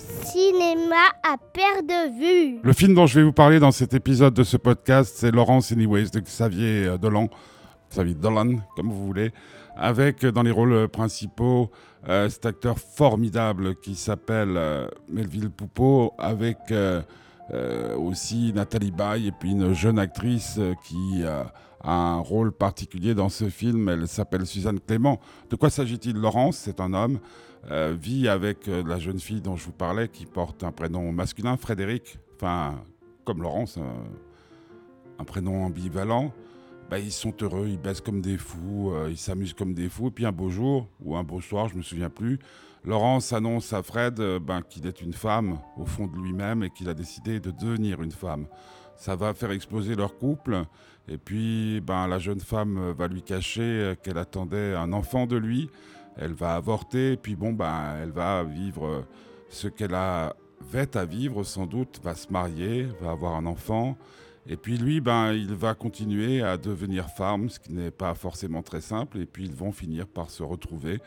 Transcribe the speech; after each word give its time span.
cinéma 0.00 0.96
à 1.22 1.36
perte 1.52 1.86
de 1.86 2.18
vue. 2.18 2.60
Le 2.62 2.72
film 2.72 2.94
dont 2.94 3.06
je 3.06 3.20
vais 3.20 3.24
vous 3.24 3.32
parler 3.32 3.58
dans 3.58 3.70
cet 3.70 3.94
épisode 3.94 4.34
de 4.34 4.44
ce 4.44 4.56
podcast, 4.56 5.14
c'est 5.16 5.30
Laurence 5.30 5.72
Anyways 5.72 6.10
de 6.10 6.20
Xavier 6.20 6.86
euh, 6.86 6.98
Dolan, 6.98 7.28
Xavier 7.90 8.14
Dolan, 8.14 8.56
comme 8.76 8.90
vous 8.90 9.06
voulez, 9.06 9.32
avec 9.76 10.24
euh, 10.24 10.32
dans 10.32 10.42
les 10.42 10.50
rôles 10.50 10.88
principaux 10.88 11.70
euh, 12.08 12.28
cet 12.28 12.46
acteur 12.46 12.78
formidable 12.78 13.76
qui 13.76 13.94
s'appelle 13.94 14.58
Melville 15.08 15.50
Poupeau, 15.50 16.12
avec 16.18 16.58
aussi 17.96 18.52
Nathalie 18.52 18.90
Baye 18.90 19.28
et 19.28 19.32
puis 19.32 19.52
une 19.52 19.72
jeune 19.72 19.98
actrice 19.98 20.60
qui 20.84 21.24
a 21.24 21.52
un 21.82 22.18
rôle 22.18 22.52
particulier 22.52 23.14
dans 23.14 23.28
ce 23.28 23.48
film. 23.48 23.88
Elle 23.88 24.08
s'appelle 24.08 24.46
Suzanne 24.46 24.80
Clément. 24.80 25.20
De 25.50 25.56
quoi 25.56 25.70
s'agit-il 25.70 26.16
Laurence, 26.16 26.56
c'est 26.56 26.80
un 26.80 26.92
homme, 26.92 27.20
euh, 27.70 27.96
vit 28.00 28.28
avec 28.28 28.68
euh, 28.68 28.82
la 28.86 28.98
jeune 28.98 29.18
fille 29.18 29.40
dont 29.40 29.56
je 29.56 29.64
vous 29.64 29.72
parlais 29.72 30.08
qui 30.08 30.26
porte 30.26 30.64
un 30.64 30.72
prénom 30.72 31.12
masculin, 31.12 31.56
Frédéric, 31.56 32.18
enfin, 32.36 32.82
comme 33.24 33.42
Laurence, 33.42 33.78
un, 35.18 35.24
prénom 35.24 35.64
ambivalent. 35.64 36.32
Bah, 36.90 36.98
ils 36.98 37.12
sont 37.12 37.34
heureux, 37.42 37.66
ils 37.68 37.78
baissent 37.78 38.00
comme 38.00 38.22
des 38.22 38.38
fous, 38.38 38.92
euh, 38.92 39.08
ils 39.10 39.18
s'amusent 39.18 39.52
comme 39.52 39.74
des 39.74 39.88
fous. 39.88 40.08
Et 40.08 40.10
puis 40.10 40.26
un 40.26 40.32
beau 40.32 40.48
jour, 40.48 40.88
ou 41.00 41.16
un 41.16 41.22
beau 41.22 41.40
soir, 41.40 41.68
je 41.68 41.76
me 41.76 41.82
souviens 41.82 42.10
plus, 42.10 42.38
Laurence 42.84 43.32
annonce 43.32 43.72
à 43.72 43.82
Fred 43.82 44.20
ben, 44.40 44.62
qu'il 44.62 44.86
est 44.86 45.02
une 45.02 45.12
femme 45.12 45.58
au 45.76 45.84
fond 45.84 46.06
de 46.06 46.16
lui-même 46.16 46.62
et 46.62 46.70
qu'il 46.70 46.88
a 46.88 46.94
décidé 46.94 47.40
de 47.40 47.50
devenir 47.50 48.02
une 48.02 48.12
femme. 48.12 48.46
Ça 48.96 49.16
va 49.16 49.34
faire 49.34 49.50
exploser 49.50 49.94
leur 49.94 50.16
couple. 50.16 50.64
Et 51.08 51.18
puis, 51.18 51.80
ben, 51.80 52.06
la 52.06 52.18
jeune 52.18 52.40
femme 52.40 52.92
va 52.92 53.08
lui 53.08 53.22
cacher 53.22 53.94
qu'elle 54.02 54.18
attendait 54.18 54.74
un 54.74 54.92
enfant 54.92 55.26
de 55.26 55.36
lui 55.36 55.68
elle 56.18 56.32
va 56.32 56.56
avorter, 56.56 57.16
puis 57.16 57.36
bon, 57.36 57.52
ben, 57.52 57.96
elle 58.02 58.10
va 58.10 58.42
vivre 58.42 59.04
ce 59.48 59.68
qu'elle 59.68 59.94
avait 59.94 60.96
à 60.96 61.04
vivre 61.04 61.44
sans 61.44 61.66
doute, 61.66 62.00
va 62.02 62.14
se 62.14 62.30
marier, 62.32 62.88
va 63.00 63.12
avoir 63.12 63.36
un 63.36 63.46
enfant, 63.46 63.96
et 64.48 64.56
puis 64.56 64.78
lui, 64.78 65.00
ben, 65.02 65.32
il 65.34 65.54
va 65.54 65.74
continuer 65.74 66.42
à 66.42 66.56
devenir 66.56 67.10
femme, 67.10 67.50
ce 67.50 67.60
qui 67.60 67.72
n'est 67.72 67.90
pas 67.90 68.14
forcément 68.14 68.62
très 68.62 68.80
simple, 68.80 69.18
et 69.18 69.26
puis 69.26 69.44
ils 69.44 69.54
vont 69.54 69.72
finir 69.72 70.06
par 70.06 70.30
se 70.30 70.42
retrouver. 70.42 71.00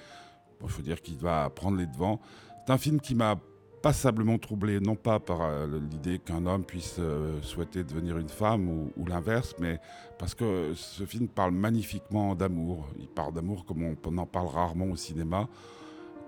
Il 0.64 0.70
faut 0.70 0.84
dire 0.84 1.02
qu'il 1.02 1.18
va 1.18 1.50
prendre 1.50 1.78
les 1.78 1.88
devants. 1.88 2.22
C'est 2.66 2.72
un 2.72 2.78
film 2.78 3.02
qui 3.02 3.16
m'a 3.16 3.36
passablement 3.82 4.38
troublé, 4.38 4.80
non 4.80 4.96
pas 4.96 5.20
par 5.20 5.42
euh, 5.42 5.80
l'idée 5.90 6.20
qu'un 6.20 6.46
homme 6.46 6.64
puisse 6.64 6.98
euh, 7.00 7.42
souhaiter 7.42 7.84
devenir 7.84 8.20
une 8.20 8.30
femme 8.30 8.70
ou, 8.70 9.06
l'inverse, 9.08 9.56
mais 9.60 9.80
parce 10.20 10.36
que 10.36 10.74
ce 10.76 11.04
film 11.06 11.28
parle 11.28 11.52
magnifiquement 11.52 12.36
d'amour. 12.36 12.88
Il 13.00 13.08
parle 13.08 13.34
d'amour 13.34 13.66
comme 13.66 13.96
on, 14.06 14.18
en 14.20 14.26
parle 14.28 14.50
rarement 14.50 14.86
au 14.86 14.96
cinéma. 14.96 15.48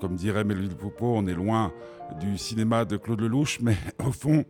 Comme 0.01 0.15
dirait 0.15 0.43
Melville 0.43 0.75
Poupeau, 0.75 1.13
on 1.15 1.27
est 1.27 1.35
loin 1.35 1.71
du 2.19 2.39
cinéma 2.39 2.85
de 2.85 2.97
Claude 2.97 3.21
Lelouch, 3.21 3.59
mais 3.61 3.77
au 4.03 4.11
fond, 4.11 4.43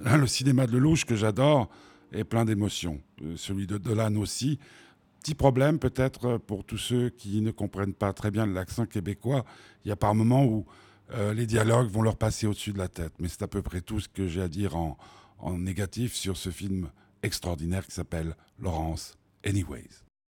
le 0.00 0.26
cinéma 0.26 0.66
de 0.66 0.72
Lelouch 0.72 1.04
que 1.04 1.14
j'adore 1.14 1.68
est 2.12 2.24
plein 2.24 2.44
d'émotions. 2.44 3.00
Euh, 3.22 3.36
celui 3.36 3.66
de 3.66 3.78
Dolan 3.78 4.16
aussi. 4.16 4.58
Petit 5.20 5.34
problème 5.34 5.78
peut-être 5.78 6.38
pour 6.38 6.64
tous 6.64 6.78
ceux 6.78 7.10
qui 7.10 7.40
ne 7.40 7.50
comprennent 7.50 7.94
pas 7.94 8.12
très 8.12 8.30
bien 8.30 8.46
l'accent 8.46 8.86
québécois. 8.86 9.44
Il 9.84 9.88
y 9.88 9.92
a 9.92 9.96
par 9.96 10.14
moments 10.14 10.44
où 10.44 10.66
euh, 11.12 11.34
les 11.34 11.46
dialogues 11.46 11.88
vont 11.88 12.02
leur 12.02 12.16
passer 12.16 12.46
au-dessus 12.46 12.72
de 12.72 12.78
la 12.78 12.88
tête. 12.88 13.12
Mais 13.18 13.28
c'est 13.28 13.42
à 13.42 13.48
peu 13.48 13.62
près 13.62 13.80
tout 13.80 14.00
ce 14.00 14.08
que 14.08 14.28
j'ai 14.28 14.42
à 14.42 14.48
dire 14.48 14.76
en, 14.76 14.96
en 15.38 15.58
négatif 15.58 16.14
sur 16.14 16.36
ce 16.36 16.50
film 16.50 16.90
extraordinaire 17.22 17.84
qui 17.86 17.92
s'appelle 17.92 18.36
Laurence 18.58 19.18
Anyways. 19.44 20.05